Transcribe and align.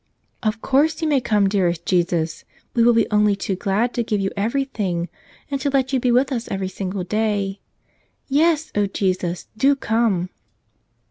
"Of 0.41 0.63
course, 0.63 0.99
You 1.03 1.07
may 1.07 1.21
come, 1.21 1.47
dearest 1.47 1.85
Jesus! 1.85 2.43
We 2.73 2.81
will 2.81 2.93
be 2.95 3.07
only 3.11 3.35
too 3.35 3.55
glad 3.55 3.93
to 3.93 4.03
give 4.03 4.19
You 4.19 4.31
everything 4.35 5.09
and 5.51 5.61
to 5.61 5.69
let 5.69 5.93
You 5.93 5.99
be 5.99 6.11
with 6.11 6.31
us 6.31 6.47
every 6.49 6.69
single 6.69 7.03
day. 7.03 7.59
Yes, 8.27 8.71
O 8.73 8.87
Jesus, 8.87 9.47
do 9.55 9.75
come!" 9.75 10.29